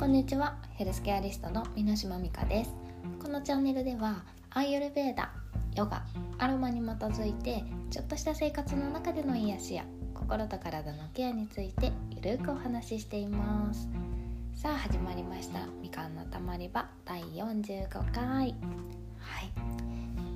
[0.00, 0.56] こんにちは。
[0.76, 2.74] ヘルスケアリストの箕島美香です。
[3.22, 5.30] このチャンネルではアーユルベーダ
[5.76, 6.02] ヨガ
[6.38, 9.84] アロマに基づいてちょっとした生活の中での癒しや
[10.14, 13.90] 心と体のケアについてゆるくお話ししています。
[14.54, 15.66] さあ始まりました。
[15.82, 18.22] みかんのたまり場第45回。
[18.22, 18.54] はい。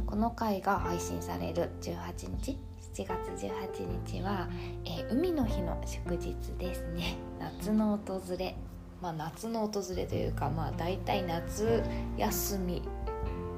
[0.05, 2.59] この回が配信される18日
[2.95, 4.47] 7月18日は、
[4.85, 7.17] えー、海の日の祝日ですね。
[7.41, 8.55] 夏の訪れ
[9.05, 11.83] まあ夏の訪れというかまあ大体夏
[12.17, 12.83] 休み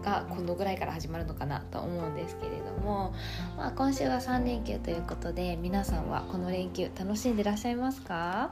[0.03, 3.15] がこのぐらいから始まるのかなと思うんですけれども、
[3.57, 8.51] まあ、今週は3連休ということで皆さんはこの連休楽しんでらっしゃいますか？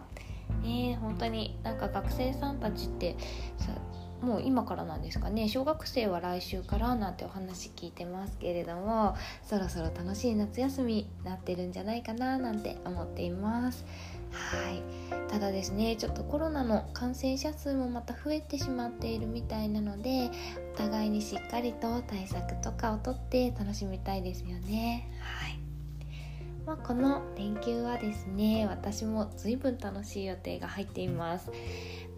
[0.62, 3.16] えー、本当になんか学生さんたちって
[4.22, 5.48] もう今からなんですかね？
[5.48, 13.84] 小学生は来週からなんてお話聞いてますけれどもそろそろ楽しい夏休みになってるんじゃないかななんて思っています。
[14.34, 14.82] はい。
[15.30, 20.30] ただですねちょっとコロナの感染者数もまた増えてしまっているみたいなので
[20.74, 25.10] お互いにしっかりと対策とかをとって楽しみたいですよね。
[25.20, 25.58] はい。
[26.66, 31.50] まあ、この連休はですね私も随分楽しい予定が入っています。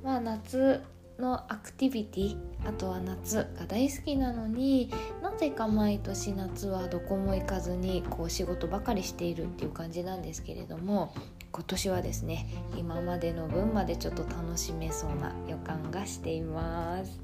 [0.03, 0.83] まあ夏
[1.19, 11.15] のアクティビティあとは夏が大好きなのになぜか毎年夏はどこも行かずにこう仕事ばかりしているっていう感じなんですけれども
[11.57, 17.19] 今年はですね今までの分までちょっと楽しめそうな予感がしています。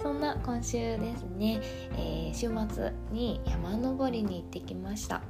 [0.00, 1.60] そんな今週ですね、
[1.96, 5.22] えー、週末に山登りに行ってきました、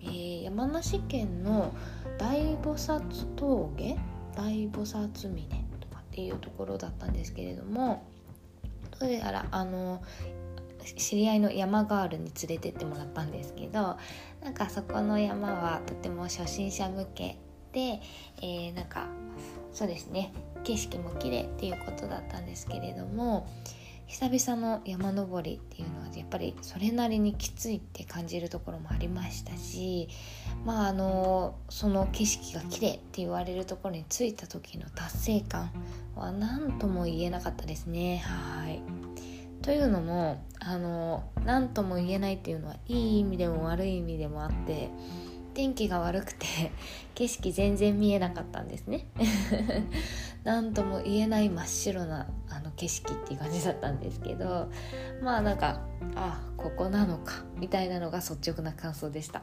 [0.00, 1.74] えー、山梨県の
[2.16, 3.02] 大菩薩
[3.34, 3.98] 峠？
[4.34, 5.42] 大菩薩峰
[5.80, 8.06] とかっていうところだったんですけれども
[8.98, 10.02] どうやらあの
[10.96, 13.98] 知り合いの山ガールに連れてってもらったんですけど
[14.42, 17.36] なんかそこの山はとても初心者向け、
[17.78, 19.06] えー、なんか
[19.72, 20.32] そうですね。
[20.64, 23.46] 景色も綺麗っていうことだったんですけれども
[24.06, 30.08] 久々の山登りっていうのはやっぱりそれなりにきついって感じるところもありましたし
[30.64, 35.70] まああのその景色が綺麗って言われるところに着いた時の達成感
[36.16, 38.18] は何とも言えなかったですね。
[38.18, 38.82] はい。
[39.62, 44.88] というのもあの何とも言えないっていうのはいい意味でも悪い意味でもあって
[45.60, 46.46] 天気が悪くて
[47.14, 49.06] 景色全然見えなかったんですね。
[50.42, 54.70] 何とも言えない真っ白なあの景色っていう感じだったんですけど
[55.20, 55.82] まあなんか
[56.16, 59.42] あここなのかみたいなのが率直な感想でした。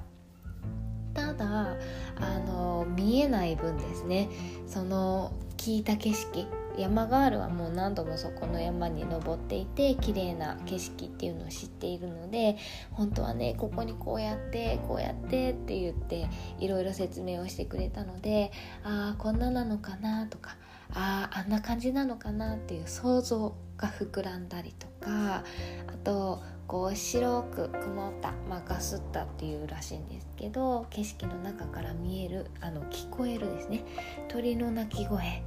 [1.13, 1.75] ただ
[2.19, 4.27] あの見えない分ですね。
[4.65, 12.57] その聞いた景色山ガールはもう何度もそこの山に登っていて綺麗な景色っていうのを知っているので
[12.91, 16.29] 本当はねここにこうやってこうやってって言って
[16.59, 18.51] いろいろ説明をしてくれたので
[18.83, 20.57] ああこんななのかなとか
[20.93, 25.43] あああんな感じなのかなっていう想像が膨らんだりとか
[25.87, 33.85] あとこう白く曇った、まあ、ガスったっていうらしいんですけど景色の中から見えるあの聞こえるですね。
[34.27, 35.43] 鳥の鳴き声。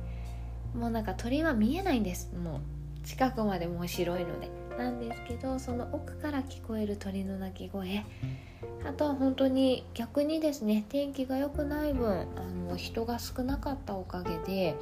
[0.74, 2.32] もうなんか鳥は見えないんです。
[2.34, 4.50] もう近くまでもう白いので。
[4.78, 8.04] なんですけどその奥から聞こえる鳥の鳴き声。
[8.86, 14.76] あとは本当に逆にですね天気が良くない分あの人が少なかったおかげで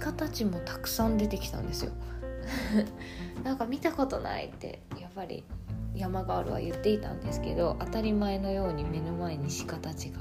[0.00, 1.92] 鹿たちもたくさん出てきたんですよ。
[3.44, 5.44] なんか見たことないってやっぱり
[5.94, 10.20] 山ガールは言っていたんですけど当たり前のように目の前に鹿たちが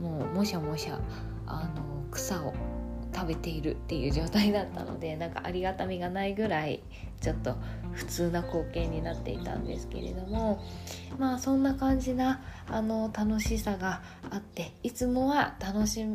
[0.00, 1.00] もうもしゃもしゃ
[1.46, 2.52] あの草を
[3.18, 6.82] 食べているっていう状態だったのでなんかありがたみがないぐらい
[7.20, 7.56] ちょっと
[7.92, 10.62] 普通な光景になっていたんですけれども
[11.18, 16.06] まあそんな感じなあの楽しさがあっていつもは楽し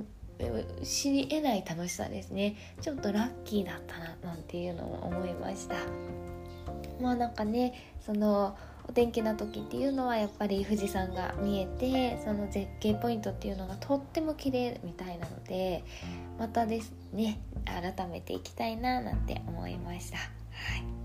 [0.83, 2.55] 知り得ない楽しさですね。
[2.81, 5.75] ちょっとラッキーだったななんていうのも思いました。
[7.01, 8.57] まあなんかねその
[8.87, 15.83] お天気な時っていうのはやっぱり富士山が見えてその絶景ポイントっていうのがとっても綺麗みたいなので
[16.37, 20.17] またですね改めていきたいななんて思いました。
[20.17, 20.23] は
[20.99, 21.03] い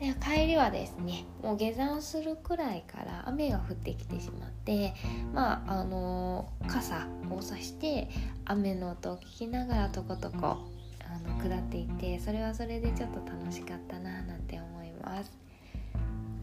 [0.00, 4.94] で帰りはですねもう下山するくらいから雨が降ってきてしまって
[5.32, 8.10] まああの傘を差して
[8.44, 15.45] 雨の音を聞きながらとことこあの下っていてそれはそれでちょっと楽しかったななんて思います。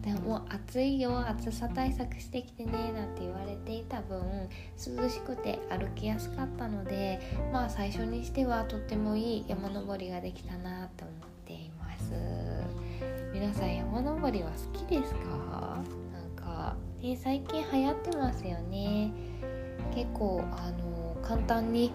[0.04, 4.20] でも暑いよ暑さ対策してきてねなんて言われていた分
[4.76, 7.18] 涼しくて歩きやすかったので
[7.52, 12.12] まあ最初にしてはとってもいい山登りができたなと思っています。
[13.32, 15.82] 皆さん山登りは好きですか？
[16.12, 19.10] なんか、ね、最近流行ってますよね。
[19.94, 21.92] 結構あの簡単に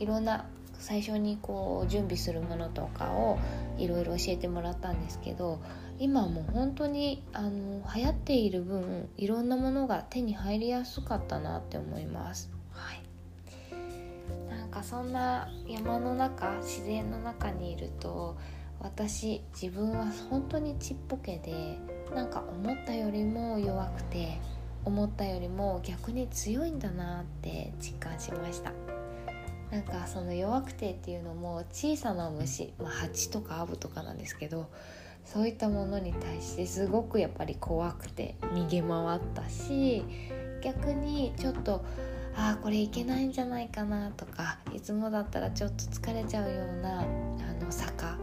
[0.00, 0.44] いろんな
[0.74, 3.38] 最初にこう準備するものとかを
[3.78, 5.60] いろいろ教えてもらったんですけど
[5.98, 12.50] 今もう本当にあの流行っている分いろんなものが手に入りやすかったなって思います。
[12.70, 13.02] はい、
[14.48, 18.36] なんかそんな山の中自然の中にいると
[18.80, 21.78] 私自分は本当にちっぽけで
[22.14, 24.38] なんか思ったよりも弱くて
[24.84, 28.72] 思ったよりも逆に強いんだなって実感しました
[29.70, 34.70] なんかその弱くてっていうのも小さな虫、まあ、蜂とかアブとかなんですけど
[35.32, 40.02] そういったものに対してすごくやっぱり怖くて逃げ回ったし
[40.62, 41.84] 逆にちょっと
[42.34, 47.04] ああこれいけないんじゃないかなとかいつもだったらちょっと疲れちゃうようなあ
[47.62, 48.16] の坂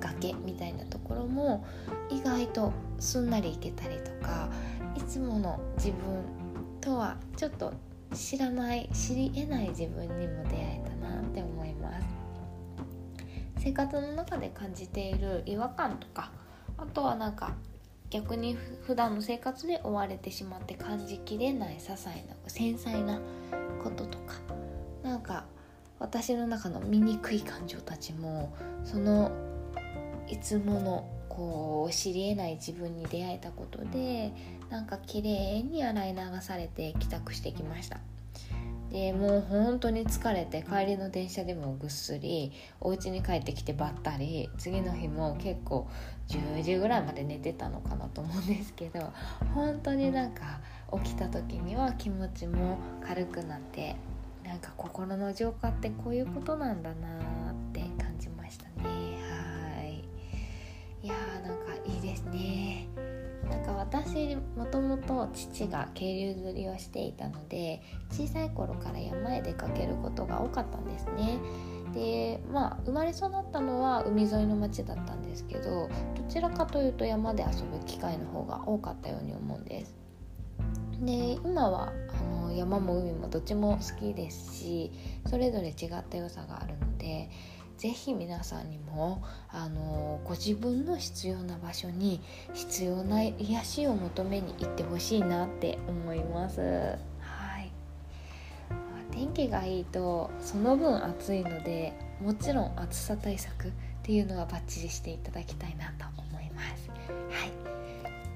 [0.00, 1.64] 崖みたいなところも
[2.10, 4.48] 意外とすんなりいけたりとか
[4.96, 6.24] いつもの自分
[6.80, 7.72] とはちょっと
[8.12, 12.25] 知らない知り得ない自分にも出会えたなって思います。
[13.66, 16.30] 生活の中で感じている違和感とか
[16.78, 17.56] あとはなんか
[18.10, 23.18] 逆に普段の生活で追われてしまって感じきれない些細な繊細な
[23.82, 24.34] こととか
[25.02, 25.46] なんか
[25.98, 28.54] 私の中の醜い感情たちも
[28.84, 29.32] その
[30.28, 34.32] いつものこう知り得ない自分に出会えたことで
[34.70, 37.98] なんか綺麗に洗い流されて帰宅してきました。
[38.90, 45.88] でもう本当に疲れて帰りの電車でもぐっすりお家に帰ってきてばったり次の日も結構
[46.28, 49.12] 10時ぐらいまで寝てたのかなと思うんですけど
[49.54, 50.60] 本当になんか
[51.02, 53.96] 起きた時には気持ちも軽くなって
[54.44, 57.20] なんか心の浄化ってこういうことなんだな
[63.66, 71.38] か私もともと父が渓流釣りをしていたので小さい頃から山へ出かけることが多かったんですね。
[71.92, 75.88] でまあ生まれ育ったのは海沿いの町だったんですけどど
[76.28, 79.94] ちらかというと山で遊ぶ機会の方が多かったように思うんです。
[81.00, 84.90] で今はあの山も海もどっちも好きですし
[85.26, 87.28] それぞれ違った良さがあるので
[87.76, 92.20] ぜひ皆さんにもあのご自分の必要な場所に
[92.54, 96.60] 必要な癒しを求めに行ってほしいなって思います。
[96.60, 97.70] はい、
[99.10, 103.70] 天気がいいとその分暑いのでもちろん暑さ対策っ
[104.02, 107.15] ていうのはバッチリしていただきたいなと思います。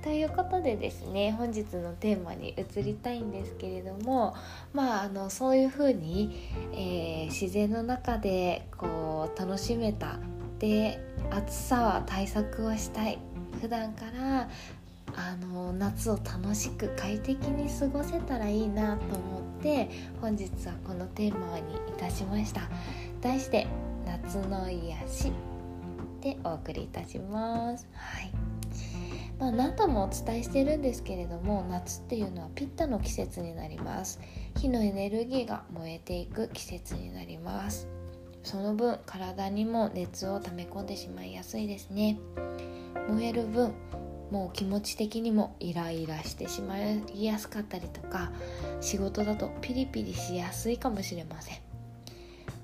[0.03, 4.35] ということでですね本日のテーマに移りたいんですけれども
[4.73, 10.19] まああのそういう風に、えー、自然の中でこう楽しめた
[10.59, 11.01] で
[11.31, 13.19] 暑さは対策をしたい。
[13.61, 14.49] 普段から
[15.17, 22.63] あの夏を楽しく快適に過ごせたらいいなと思って本日はこのテーマにいたしました。
[23.21, 23.67] 題して
[24.07, 25.33] 夏の癒し
[26.23, 27.87] でお送りいたします。
[27.93, 28.60] はい。
[29.41, 34.21] まあ、何度もお伝えしてるんですけれども夏っていうのはピッタの季節になります。
[34.59, 37.89] 火のエネルギーが燃えていく季節になります。
[38.43, 42.19] その分体にも熱を溜め込んでしまいやすいですね。
[43.09, 43.73] 燃える分
[44.31, 48.31] もう気持ち的にもイライラしてしまいやすかったりとか
[48.81, 51.59] 仕事だとピリピリしやすいかもしれません、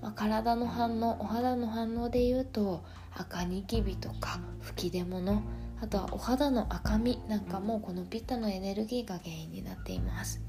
[0.00, 2.84] まあ、体の反応お肌の反応で言うと
[3.14, 5.42] 赤ニキビとか吹き出物
[5.80, 10.40] あとはお肌の赤みなんかもこのピッタのエネルギーが原因になっています。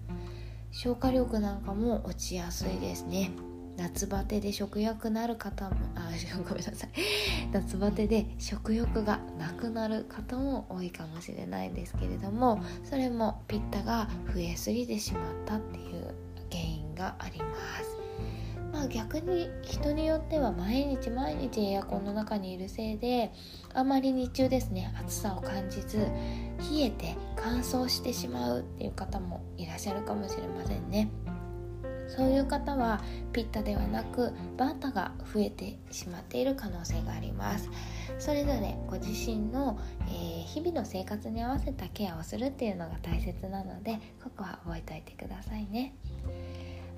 [0.72, 3.31] 消化力なんかも落ちやすいですね。
[3.77, 6.10] 夏バテで食欲なる方もあ
[6.50, 6.89] ごめんなさい。
[7.53, 16.15] 夏バテで食欲がなくなる方も多いかもしれないんですけれどもそれもピッタが増えすぎてしまったっていう
[16.51, 17.46] 原因がありま
[17.84, 17.97] す。
[18.77, 23.34] まあ逆に人によっては毎日毎日エアコンの中にいるせいで
[23.74, 31.10] あまり日中ですね暑さを感じず冷えて乾燥してしまうっていう方もいらっしゃるかもしれませんね。
[32.07, 33.01] そういう方は
[33.34, 37.69] ピッタではなくバータが増えてしまっている可能性があります。
[38.19, 45.96] それぞれご自身の、えー、日々の生活に合わせたケアをするっていうのが大切なのでここは覚えておいてくださいね。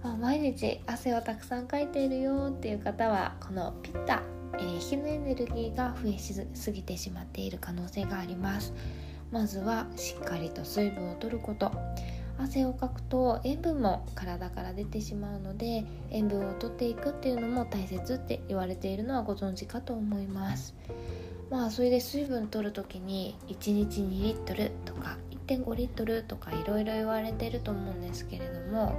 [0.03, 4.23] あ毎日汗をたくさんかいているよっていう方はこのピッタ、
[4.57, 6.17] えー、火のエネルギーが増え
[6.53, 8.73] すぎてしまっている可能性があります。
[9.31, 11.71] まずはしっかりと水分を取ること。
[12.41, 20.73] 汗をかくと塩分も体から出てしまうので塩分を取っていくっていうのも大切って言われているのはご存知かと思います。
[21.49, 28.93] まあそれで水分取る時に1日2リットルとか1.5リットルとかいろいろ言われてると思うんですけれども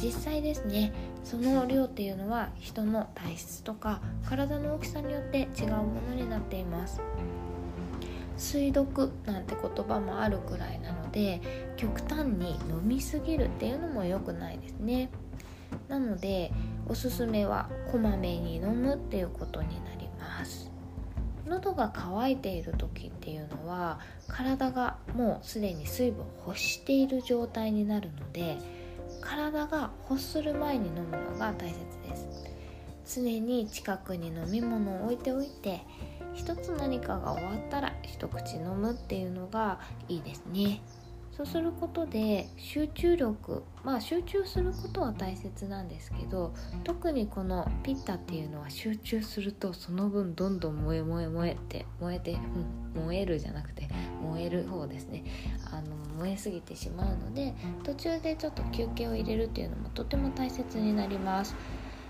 [0.00, 0.92] 実際ですね
[1.24, 7.00] その量っていうのは人の体質とか体の大きさによって違うものになっています。
[8.36, 11.40] 水毒なんて言葉もあるくらいなので
[11.76, 15.10] 極端に飲みすぎるっていうのも良くないですね。
[15.88, 16.52] なので
[16.88, 20.70] おすすめはこまめに飲むっていうことになります。
[21.46, 28.58] 喉が渇いている時っていうのは体がもうすでに水分を欲している状態になるので
[29.28, 31.76] 体が欲する前に飲むのが大切
[32.08, 32.26] です。
[33.16, 35.82] 常に近くに飲み物を置いておいて
[36.34, 40.80] 一つ何かが終わったら一口飲むっていうのがいいですね。
[41.38, 46.52] そうすることで集中力まあ集中することは大切なんですけど
[46.82, 52.32] 特にこのピッタっていうのは集中するとその分どんどん燃え燃え燃えって燃えて、
[52.96, 53.88] うん、燃えるじゃなくて
[54.20, 55.22] 燃える方ですね。
[55.70, 57.54] あの燃えすぎてしまうので
[57.84, 61.54] 途中でちょっと休憩を入れるっていうのもとても大切になります。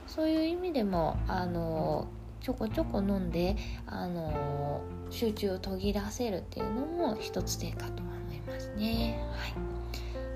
[0.07, 2.09] そういう意味でもあの
[2.41, 3.57] ちょこちょこ飲んで
[3.87, 4.81] あの
[5.11, 8.18] 集中を途切らせるっていうのも一つ手かとます。
[8.77, 9.19] ね。
[9.33, 9.55] はい。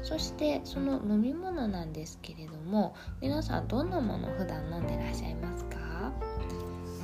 [0.02, 6.12] そしてその飲み物なんですけれども皆さんどんなものを普段飲んでらっしゃいますか？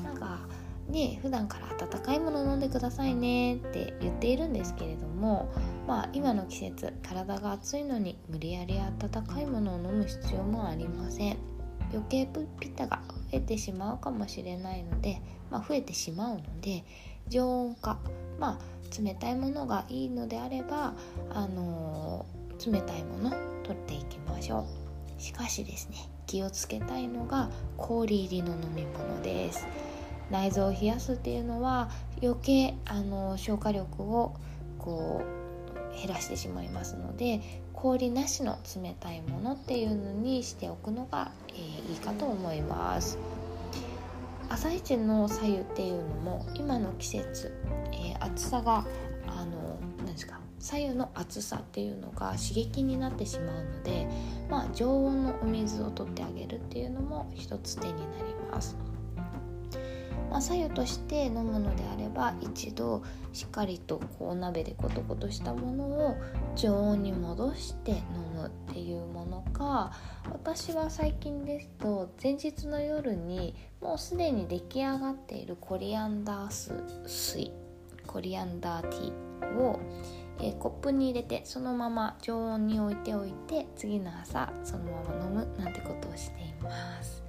[0.03, 0.41] なんか
[0.89, 5.49] ね普段から温かいものを飲んでくださいねって言っているんですけれども
[5.87, 11.37] まあ今の季節体が暑いのに無理やり温かいものを飲む必要もありません。
[11.91, 12.29] 余計
[12.61, 16.85] ピッタが増えてしまうかもしれないので、まあ、増えてしまうので
[17.29, 17.99] 常温化。
[18.39, 20.95] まあ冷たいものがいいのであれば
[21.31, 23.31] あのー、冷たいもの
[23.63, 24.67] 取っていきましょ
[25.19, 25.23] う。
[25.23, 29.67] しかしですね気をつけたいのが氷入りの飲み物です。
[30.31, 31.91] 内臓を冷やすっていうのは
[32.23, 34.35] 余計あの消化力を
[34.79, 37.41] こう減らしてしまいますので
[37.73, 43.19] 氷なしの冷たいものっていうのにしておくのが、えー、いいかと思います。
[44.49, 47.55] 朝一の左右っていうのも今の季節、
[47.93, 48.87] えー、暑さが
[49.27, 54.09] あの何ですか左右の暑さっていうのが刺激になってしまうので、
[54.51, 58.77] まあ、常温のお水を取ってあげるっていうのも一つ手になります。
[60.31, 63.03] まあ、左右として飲むのであれば一度
[63.33, 66.17] しっかりとこうお鍋でコトコトしたものを
[66.55, 67.99] 常温に戻して飲
[68.35, 68.98] むっていう
[69.59, 69.93] か
[70.31, 76.73] 私は最近ですと前日の夜にもうすでに出来上がっているコリアンダース
[77.07, 77.51] 水
[78.07, 79.81] コリアンダーティーを、
[80.39, 87.23] えー、コップに入れてそのまま常温に置いておいて次の朝そのまま飲むなんてことをしています。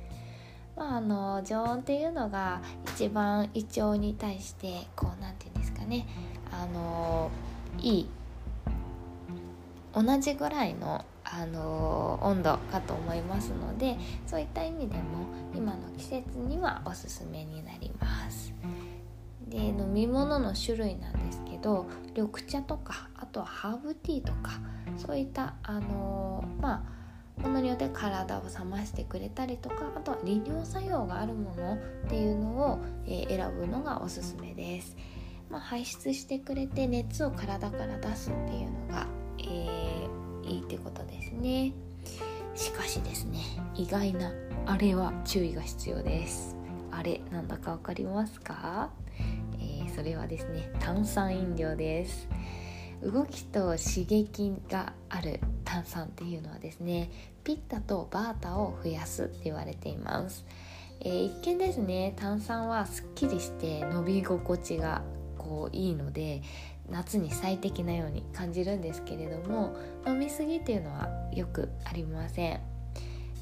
[0.77, 2.61] まあ、あの常温っていうのが
[2.95, 6.07] 一番胃腸に対してこう何て言うんですかね
[6.51, 7.29] あの
[7.79, 8.09] いい
[9.93, 15.01] 同じぐらいのあの温度かと思いますのでそういった意味でも
[15.55, 18.53] 今の季節にはおすすめになります。
[19.47, 24.51] で飲み物の種類なんですけど緑茶とかあとはハーブティーとか
[24.95, 26.99] そういったあのまあ
[27.41, 31.77] ものによって体を冷ましてくれたりとかあとは利尿作用があるものっ
[32.09, 34.95] ていうのを、えー、選ぶのがおすすめです、
[35.49, 39.07] まあ、排出してくれて熱を体から出すっていうのが、
[39.39, 40.08] えー、
[40.49, 41.71] いいってことですね。
[42.55, 43.39] しかしですね
[43.75, 44.31] 意外な
[44.65, 46.55] あれは注意が必要です。
[46.91, 48.89] あれなんだか分かりますか、
[49.59, 52.27] えー、それはですね炭酸飲料です。
[53.01, 57.09] 動きと刺激がある炭酸っていうのはですね
[57.43, 60.45] ピッタとバータを増やすって言われています、
[60.99, 65.01] えー、一見ですね炭酸はすっきりして伸び心地が
[65.37, 66.41] こういいので
[66.91, 69.75] 夏に最適なように感じるんですけれども
[70.07, 72.59] 飲みすぎっていうのはよくありません。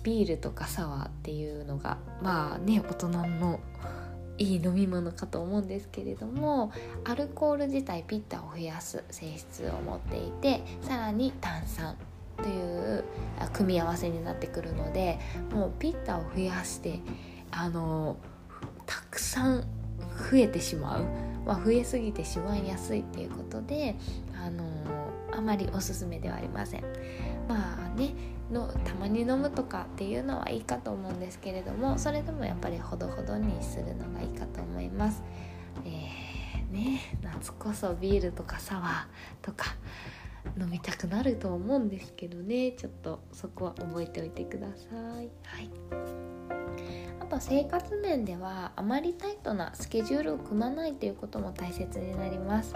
[0.04, 3.60] ビールとかサワーっていうのがまあね大人の
[4.38, 6.72] いい飲み物かと思うんですけれども
[7.04, 11.98] アルコール自体ピッタを増やす性質を持っていてさらに炭酸
[12.38, 13.04] という
[13.52, 15.20] 組み合わせになってくるので
[15.52, 17.00] もうピッタを増やして
[17.52, 18.18] あの
[18.86, 19.62] たくさん
[20.32, 21.06] 増えてしまう、
[21.48, 23.96] まあ、増えすぎてしまいやすいっていうことで
[24.36, 24.66] あの
[25.32, 26.84] あまりおすすめではありません。
[27.48, 28.12] まあね
[28.52, 35.24] のたまに飲むとかっていうのはいいかと思うんですけれどもそれでもやっぱりほどほどにするのがいいかと思います。
[35.86, 39.76] えー、ね夏こそビールとかサワーとか
[40.60, 45.30] 飲みたくなると思うんですけどねちょっとそこは覚えておいてください。
[45.44, 46.57] はい
[47.28, 52.74] と生活面ではあまりタイトなスケジュールを組まないということも大切になります。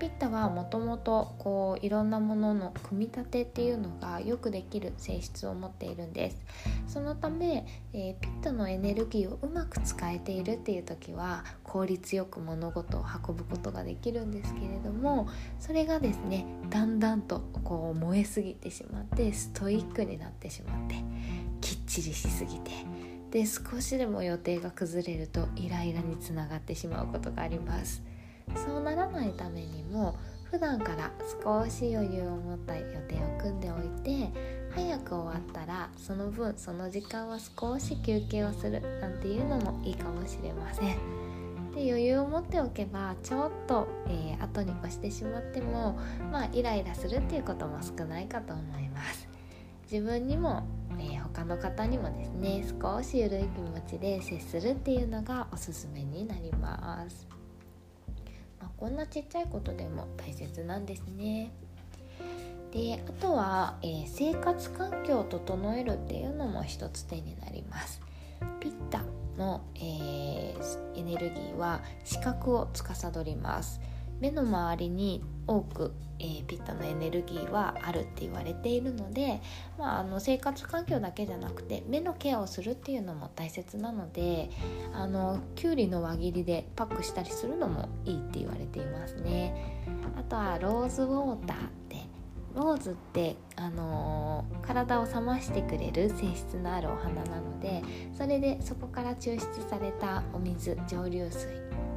[0.00, 6.38] ピッタはもともとこういろんなものの組み立てっていうのがよくできる性質を持っているんです
[6.88, 15.28] そのため、えー、ピッタのエネルギーをうまく使えているっていう時は効率よく物事を運ぶことができるんですけれども
[15.58, 20.94] それがですねだんだんとこう燃えすぎてしまってストイックになってしまって
[21.60, 22.70] きっちりしすぎて
[23.30, 28.02] で少しでも予定が崩れるとイライラにつながってしまうことがあります。
[28.66, 30.16] そうならないためにも
[30.50, 31.12] 普段から
[31.44, 34.32] 少し余裕を持った予定を組んでおいて
[34.74, 41.20] 早く終わったらその分その時間は少し休憩をするなんていうのもいいかもしれません。
[41.72, 46.00] で余裕を持っておけばちょっと、えー、後に越してしまっても
[46.32, 49.28] まあイライラするっていうことも少ないかと思います。
[49.90, 50.64] 自分にも
[51.00, 57.26] えー、他の方にもですね少し緩い気持ちで接するっていうのがおすすめになります、
[58.60, 61.50] まあ、こんなちっちゃいことでも大切なんですね。
[62.72, 68.00] であとは、えー、生活環境を整えるっていうのも一つ手になります。
[68.60, 69.02] ピッタ
[69.36, 73.80] の、えー、エネルギーは視覚を司ります。
[74.20, 79.40] 目の周りに多く、えー、ピッタのエネルギーはあるって言われているので、
[79.78, 84.50] まあ、あの生活環境だけじゃなくて目のケアをするっていうのも大切なので
[84.92, 89.82] あのきゅうりの輪切りでパックしたりするのもいいって言われていますね。
[90.16, 91.96] あとはローズウォーターって
[92.54, 101.46] ローズって、あのー、体を冷ましてくれる性質のあるお花なのでそれでそこから抽出されたお水蒸留水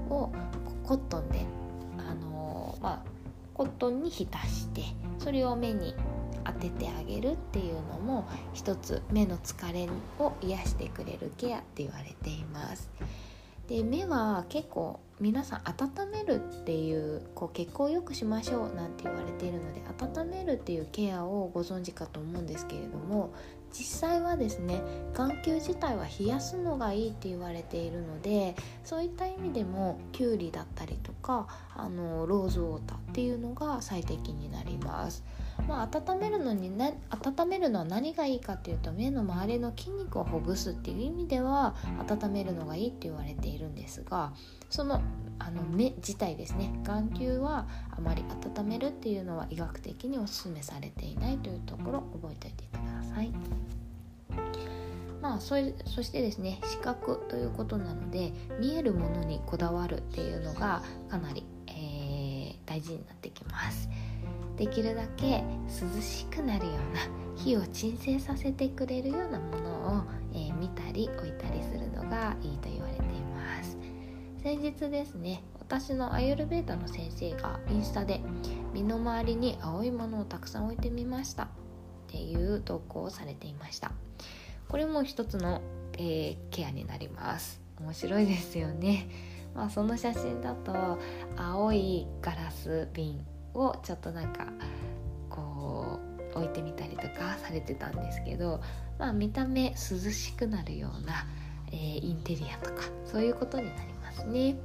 [0.09, 0.31] を
[0.83, 1.45] コットンで
[2.83, 3.03] まあ、
[3.53, 4.83] コットンに浸して
[5.17, 5.95] それを目に
[6.45, 9.87] 当ててあげるっていうのも一つ目の疲れ
[10.19, 12.91] を癒してくれるケアって言われています。
[13.69, 19.81] で目は結構皆さん温めるっていうこう血行を良くしましょうなんて言われているので
[20.19, 23.33] 温めるっていうケアをご存知かと思うんですけれども
[23.73, 24.81] 実際はですね
[25.13, 35.23] 眼球自体は冷やすのがいいって言われているのでそういった意味でもきゅうりだったりとかあのローズウォーターっていうのが最適になります。
[35.67, 41.75] まあ、温めるのにな温めるのは何がいいかっていうと目の周りの筋肉をほぐすっていう意味では
[42.09, 44.33] 温めるのがいいって言われているんですが
[44.69, 45.01] その
[45.39, 48.23] あの目自体ですね眼球はあまり
[48.57, 53.31] 温めるっていうのは医学的にお勧めされていないというところ覚えておいてください。
[55.21, 63.87] まあ、そそしてですね視覚ということなので見えるものにこだわるっていうのがかなり、えー、大事になってきます
[64.57, 67.01] できるだけ涼しくなるような
[67.35, 73.77] 火を鎮静させてくれるようなものを、えー、見たり置いたりするのがいいと言われています。
[74.43, 78.19] 先日ですね私のアユルベータの先生がインスタで
[78.73, 81.47] 身の回りに青いものをたくさん置いてみましたっ
[82.07, 83.91] ていう投稿をされていました。
[84.67, 85.61] これも一つの、
[85.93, 87.61] えー、ケアになります。
[87.79, 89.07] 面白いですよね。
[89.55, 90.99] まあその写真だと
[91.37, 94.47] 青いガラス瓶をちょっとなんか
[95.29, 95.99] こ
[96.35, 98.61] う置いてみたりとかされてたんですけど、
[98.99, 99.75] まあ、見た目涼
[100.11, 101.25] しくなるような、
[101.71, 104.55] えー、インテリアとかそういうことになりますね。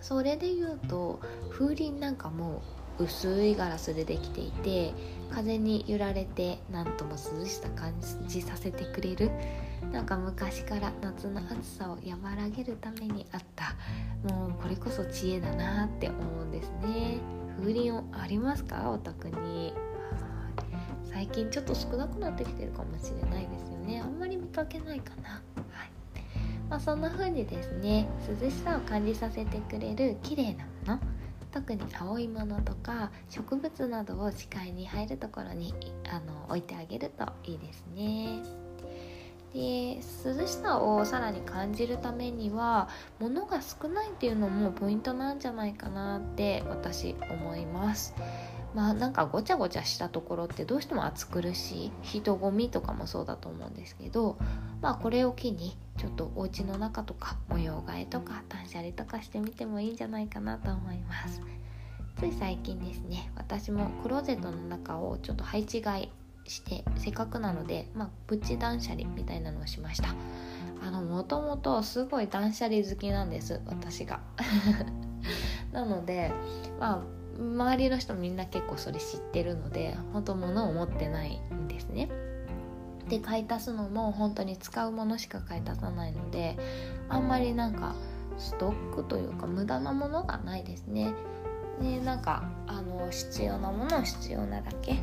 [0.00, 2.62] それで言うと風鈴なんかも
[2.98, 4.92] 薄いガラスでできていて
[5.30, 7.92] 風に揺られて何とも涼しさ感
[8.28, 9.30] じさせてくれる
[9.92, 13.74] なんか昔から夏の暑さを和らげるためにあった
[14.32, 17.18] もうこれこそ知恵だなって思うんですね
[17.58, 18.90] 風鈴ありますか？
[18.90, 19.74] お宅に。
[21.04, 24.02] 最近ちょっと少なくなってきてるかもしれないですよね。
[24.04, 25.30] あんまり見かけないかな。
[25.30, 25.38] は
[25.84, 25.90] い。
[26.68, 28.08] まあ、そんな風にですね
[28.40, 31.00] 涼しさを感じさせてくれる綺麗なもの。
[31.52, 35.72] 特に青いものとか植物などを視界に入るところに
[36.10, 38.65] あの置いてあげるといいですね。
[39.56, 48.14] で涼しさをさらに感じるためには物が少ないっていうのもポイントなんじゃないかなって私思います。
[48.74, 54.36] まあなんかごちゃごちゃしたところってどうしても暑苦しい人混みとかもそうだと思うんですけど
[54.82, 61.40] まあこれを機にちょっとお家の中とか模様替えとか断捨離とかしてみてもいいんじゃないかなと思います
[62.18, 70.14] つい最近ですね私もクローゼットの中をちょっと配置換えしてせっかくなのでまあプチ断捨離みたいなのをしました
[70.82, 74.20] あのもともとすごい断捨離好きなんです私が
[75.72, 76.32] なので
[76.78, 82.08] まあ周りの人みんな結構それ知ってるので本当物を持ってないんですね。
[83.08, 86.56] で買い足すのも本当に使うものしか買い足さないので
[87.08, 87.94] あんまりなんか
[88.36, 91.14] ストックというか無駄なものがないですね。
[91.80, 94.96] でなんかあの必要なものを必要なだけ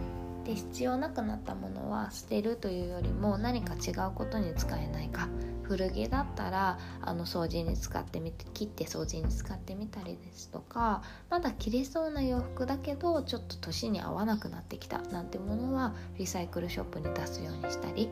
[0.43, 5.27] で必要なくなったものは捨てるというよりも何か違うことに使えないか
[5.63, 18.09] 古着だったらあの掃除に使ってみて切って掃除に使ってみたりですとかまだ着れそうな洋服だけどちょっと年に合わなくなってきたなんてものはリサイクルショップに出すようにしたり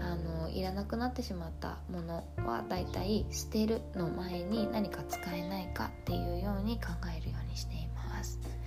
[0.00, 8.57] あのいらなくなってしまったものはだいたい捨てるの前に何か使えないかっていうように考えるようにしています。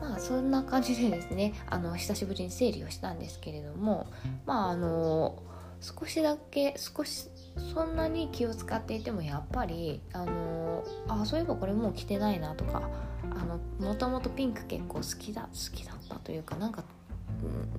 [0.00, 4.06] まあそんな感じでですねあの久しぶりに整理をしたんですけれども
[4.46, 5.42] まああの
[5.80, 7.28] 少しだけ少し
[7.74, 12.90] そんなに気を使っていてもやっぱりあのあそういえばこれもう着てないなとか
[13.30, 16.84] あのもともとピンク結構好きだ好きだったというかなんか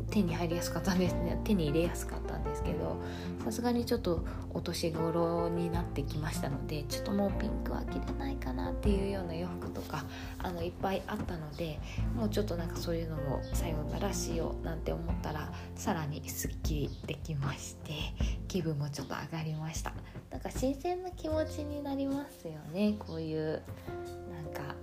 [0.09, 1.39] 手に入りやすかったんですね。
[1.43, 2.97] 手に入れやすかったんですけど
[3.43, 10.03] さすがにちょっとお年頃になってきましたのでちょっともうピンクは着れないかなっていうような洋服とか
[10.39, 11.79] あのいっぱいあったので
[12.15, 17.93] もうちょっとなんかそういうのもさようならしようなんて思ったらさらにすっきりできまして
[18.47, 19.93] 気分もちょっと上がりました。
[20.31, 22.95] なんか新鮮な気持ちになりますよね。
[22.99, 23.61] こういう
[24.31, 24.75] なんか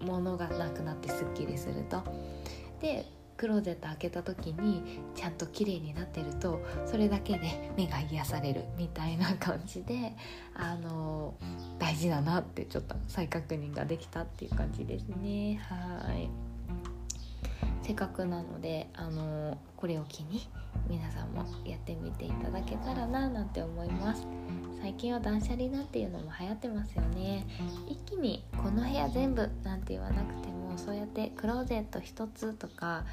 [0.00, 2.02] 物がなくなってすっきりすると。
[2.80, 3.06] で
[3.38, 10.12] クローゼット開けた時にちゃんと綺麗になってるとそれだけで目が癒されるみたいな感じで
[10.54, 11.34] あの
[11.78, 15.60] 大事だなってちょっと再確認ができたっていう感じですね。
[15.62, 16.28] はい。
[17.82, 20.46] せっかくなのであのこれを機に
[20.90, 24.26] 皆さんもやってみていただけたらななんて思います。
[24.82, 27.46] 最近は断捨離なんていうのも流行ってますよね。
[27.86, 33.04] 一気にこの部屋全部なんて言わなくてもそうやってクローゼット1つとか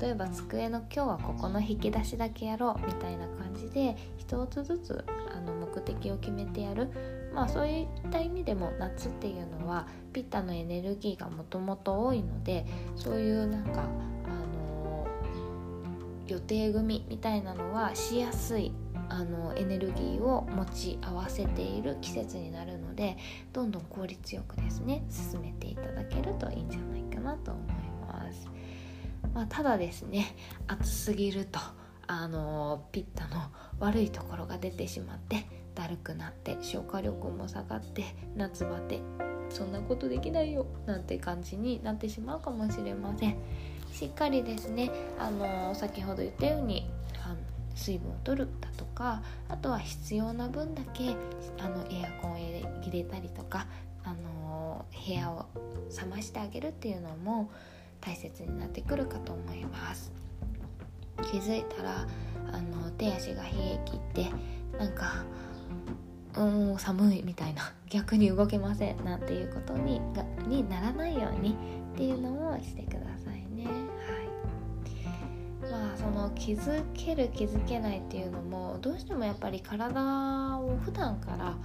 [0.00, 6.88] 例えば机の今日はここの引き出しだけやろうみたいな感じで1つずつあの目的を決めてやる。
[7.34, 15.06] まあそういった意味でも夏っていうのはピッタのエネルギーがもともと多いのでそういうなんかあの
[16.26, 18.72] 予定組みたいなのはしやすい
[19.08, 23.16] あのエネルギーを持ち合わせている季節になるんので
[23.52, 27.64] どんどん効率よくですね進めていただけるといいんじゃないかなと思い
[28.06, 28.48] ます。
[29.34, 30.34] まあ、ただですね
[30.66, 31.60] 暑すぎると
[32.06, 33.42] あのピッタの
[33.78, 39.00] 悪いところが出てしまってだるくなって消化力も下がって夏バテ
[39.50, 43.36] そんなことできないよなんて感じになってしまうかもしれません
[43.92, 46.90] しっかりですねあの先ほど言ったように
[47.74, 51.16] 水分を取るだとかあとは必要な分だけ
[51.58, 53.66] あのエアコンを入れたりとか、
[54.04, 55.46] あの部屋を
[56.00, 57.50] 冷ましてあげるっていうのも
[58.00, 60.12] 大切になってくるかと思います。
[61.30, 62.06] 気づいたら
[62.52, 64.30] あの手足が冷え切って
[64.78, 65.24] なんか
[66.36, 71.56] うん寒いみたいな逆に動けませんなんていうことにがにならないように
[71.94, 73.19] っていうのをしてください。
[76.00, 81.58] その気づける気づけないっていうのもどうしてもやっぱり体を普段からあの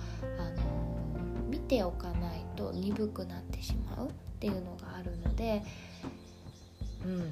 [1.49, 5.63] 見ておかないと鈍くなってしまうっていうのがあるので
[7.05, 7.31] うん、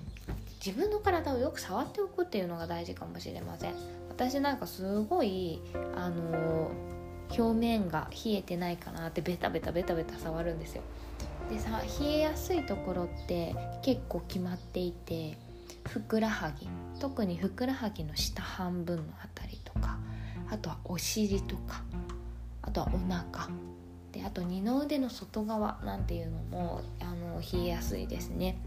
[0.63, 3.73] 自分の体をよく触っておくっていうのが大事かもしれません。
[4.09, 5.59] 私なんかすごい
[5.95, 6.71] あの
[7.35, 10.83] 表面が冷えてないかなってベタベタベタベタ触るんですよ。
[11.49, 15.37] でさ冷えやすいところって結構決まっていて
[15.87, 16.67] ふくらはぎ。
[16.99, 19.97] 特にふくらはぎの下半分のあたりとか
[20.49, 21.83] あとはお尻とか
[22.61, 23.49] あとはお腹。
[24.11, 28.57] であと二の腕の外側なんていうのもあの冷えやすいですね。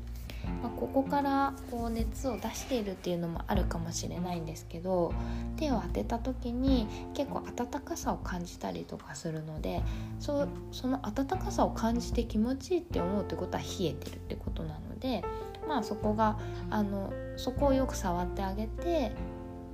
[0.62, 5.12] まあ、ここからこう熱を出しているっていうのもあるかもしれないんですけど
[5.56, 9.82] 手を当てた時に結構温かさを感じたりとかするので
[10.20, 15.24] そその温かさを感じて気持ちいいって思うってことは冷えてるってことなので
[15.66, 16.38] まあそこが
[16.70, 19.12] あのそこをよく触ってあげて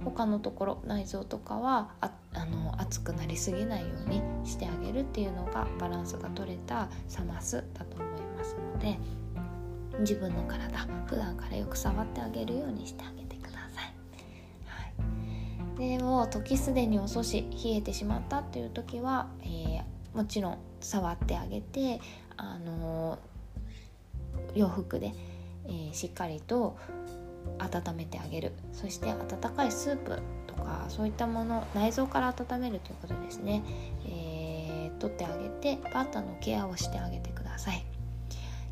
[0.04, 8.98] 他のところ内臓とかはああの熱くなりすぎないようにしてあげるっていうのがバランスが取れたサマスだと思いますので
[10.00, 13.94] 自分の体普段からよく触ってあげるようにしてあげてください、
[14.66, 22.00] はい、でも時すでに遅し冷えてしまったっていう時は、えー、もちろん触ってあげて
[22.38, 25.12] あのー、洋服で、
[25.66, 26.76] えー、しっかりと
[27.58, 28.52] 温めてあげる。
[28.72, 33.62] そして温かいスープとかそういったもの内臓から温めるということですね、
[34.06, 37.84] えー、取ってあげてバッタのケアをしてあげてください。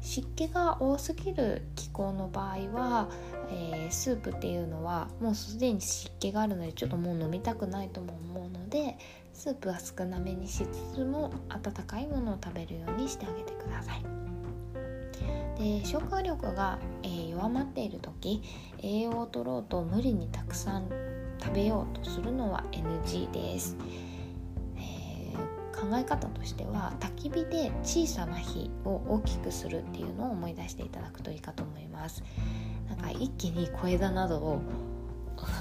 [0.02, 3.10] 湿気が多すぎる気候の場合は、
[3.50, 8.96] えー、スープっていうのはもうすでに湿気があるのでちょっともう飲みたくないとも思うので
[9.34, 14.29] スープは少なめにしつつも温かいものを食べるようにしてあげてください。
[15.60, 18.42] で消化力が、えー、弱まっている時
[18.82, 20.88] 栄養を取ろうと無理にたくさん
[21.38, 23.76] 食べようとするのは NG です、
[24.76, 32.22] えー、考え方としては焚き火で小さな火を大きくするっていうのを思い出していただくといいかと思います。
[32.88, 34.62] なんか一気に小枝などを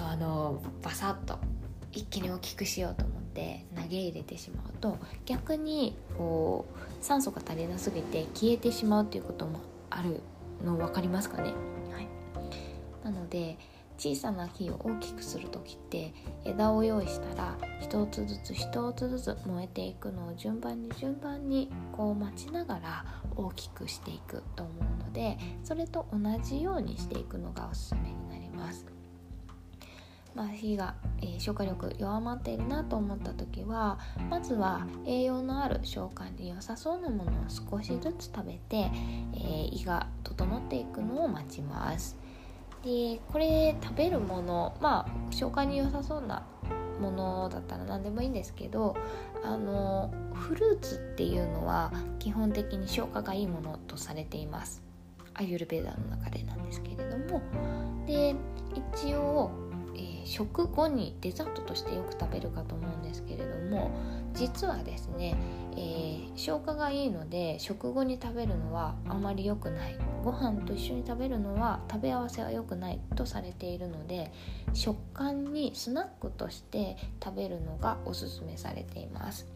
[0.09, 1.37] あのバサッと
[1.91, 9.59] 一気に大きくしようと思って投げ入れてしまうと逆にこう酸素が足りなすぎて消えてしまうっていうことも
[9.89, 10.21] ある
[10.63, 11.53] の分かりますかね、
[11.91, 12.07] はい、
[13.03, 13.57] なので
[13.97, 16.13] 小さな火を大きくする時って
[16.45, 28.98] 枝を用意したら一つずつ一つずつ燃えていくのを順番に順番にこう待ちながら大きくしていくと思うのでそれと同じようにしていくのがおすすめになります。
[30.35, 38.91] まあ、火が、えー、消化力弱まっているなと思った時はまずは栄養のある消化に良さそうなものを少しずつ食べて、
[39.33, 42.17] えー、胃が整っていくのを待ちます。
[42.83, 46.45] でこれ食べるものまあ消化に良さそうな
[47.01, 48.95] ものだったら何でもいいんですけど
[49.43, 54.81] あのフルーツっていうのは基本的に消化がいいものとされています
[55.33, 57.41] アユルベーダの中でなんですけれども
[58.05, 58.35] で
[58.95, 59.68] 一応
[60.25, 63.91] 食後にデザートとしてよく食べるかと思うんですけれども
[64.33, 65.35] 実はですね、
[65.73, 69.95] えー、消化がいいので食後に食べるのはあまり良くない。
[70.23, 74.31] ご飯と一緒に食べるのは食べ合わせは良くないとされているので
[74.73, 79.47] 食感にスナックとして食べるのがおすすめされています。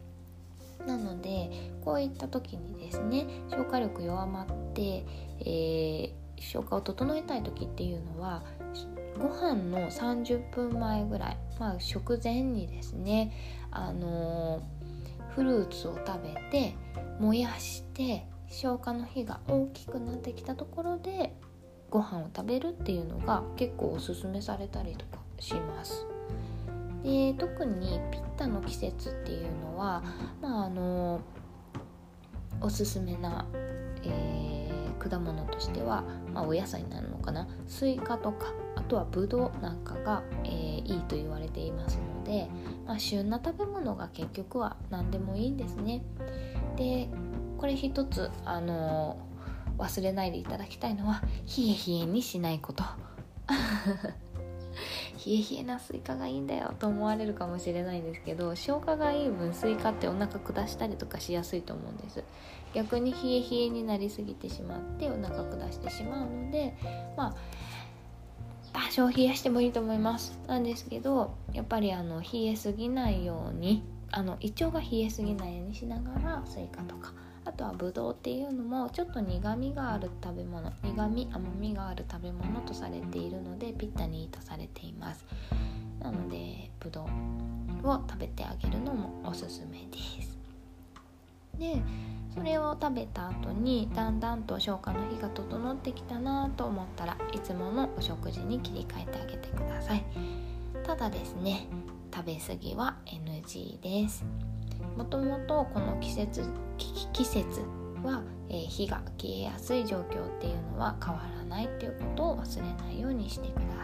[0.86, 1.50] なので
[1.84, 5.04] こういった時にですね消化力弱まって、
[5.40, 8.42] えー、消化を整えたい時っていうのは
[9.18, 13.32] ご飯の30分前ぐらい、まあ、食前にですね、
[13.70, 16.74] あのー、フルーツを食べて
[17.20, 21.34] 燃やして消化の火が大きくなってきたところで
[21.90, 26.06] ご飯を食べるっていうのが結構おすすめされたりとかします。
[27.04, 30.02] で特にピッタの季節っていうのは、
[30.40, 31.20] まああの
[32.60, 33.44] おすすめな、
[34.02, 42.48] えー、果物としては、まあ、お野菜になるのかなスイカとかあとはブドウなんかが、えー、いいと言われていますので、
[42.86, 46.02] まあ、旬な食べ物が結局は何でもいいんですね。
[46.76, 47.08] で
[47.58, 51.22] これ一つ、あのー、忘れないでいただきたいのは
[51.56, 52.84] 冷え冷えにしないこと。
[55.26, 62.24] 冷え冷えなスイカがいいんだよと思われるかもしれないんですけど消化がいい分スイカってお腹下したりとかしやすいと思うんです
[62.74, 66.76] 逆に冷え冷えになりすぎてしまってお腹下してしまうので
[67.16, 67.34] まあ
[68.72, 77.12] 多少冷やしてもいいと思いますなんですけどやっぱりあの冷えすぎないようにあの胃腸が冷えすぎないようにしながらスイカとか
[77.44, 85.24] あとはブドウっていうのもちょっと苦みがある食べ物苦み甘みがある食べ物とされているのでピッタにとされています。
[86.00, 87.08] なのでブド
[87.82, 90.38] ウを食べてあげるのもおすすめです。
[91.58, 91.82] で
[92.34, 100.04] それを食べた後にだんだんと消化の日が整ってきたなと思ったらいつものお食事に切り替えてあげてください。
[100.84, 101.66] ただですね
[102.12, 104.24] 食べ過ぎは NG です。
[104.96, 106.44] もともとこの季節
[107.12, 107.46] 季節
[108.02, 113.83] は、えー、火が消えやすい状況っていうのは変わらないっていうことを忘れないようにしてくだ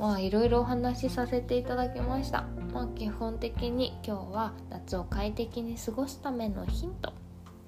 [0.00, 2.44] まあいろいろお話しさせていただきました。
[2.72, 7.12] まあ、基本的に今日は夏を快適に過ごすためのヒントっ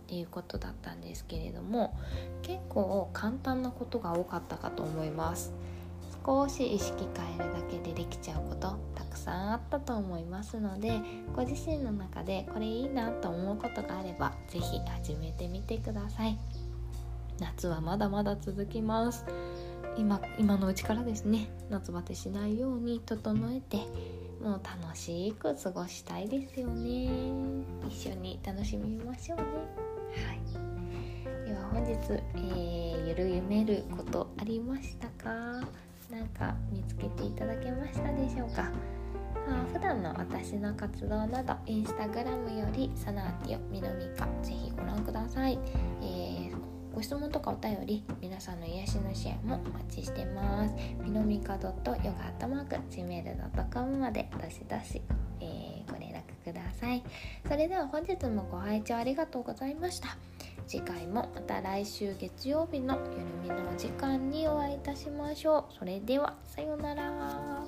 [0.06, 1.94] ていうことだったんですけれども
[2.40, 5.52] 結構簡単なことが多かったかと思います。
[6.24, 11.00] 少し意識変えるだけでできちゃうことたくさんあったと思いますので
[11.34, 16.38] ご自身の中でこれいいなと思うことがあれば是非始めてみてください。
[17.40, 19.26] 夏はまだまだ続きます。
[19.96, 23.76] 今今のうちからですね夏バテしないように整えて
[24.42, 27.10] もう楽しく過ごしたいですよね。
[27.88, 29.44] 一緒に楽しみましょうね。
[29.44, 31.48] はい。
[31.48, 31.92] では本日、
[32.34, 35.62] えー、ゆるゆめることありましたか？
[36.10, 38.70] 何か見つけていただけましたでしょうか？
[39.48, 45.58] あ普段の私の活動などインスタグラムよりサナーティオミノミカぜひご覧ください、
[46.00, 46.51] えー
[46.94, 50.74] ご質問とかお便り皆さんの癒しの支援もお待ちしてます。
[51.02, 55.00] みのみか .yoga.gmail.com までどしどし、
[55.40, 57.02] えー、ご連絡ください。
[57.48, 60.18] それでは本日もご拝聴ありがとうございました。
[60.66, 65.74] 次回もまた来週月曜日のゆるみの時間にお会いいたしましょう。
[65.78, 67.64] それではさようなら。